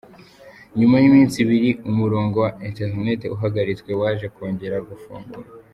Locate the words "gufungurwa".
4.89-5.39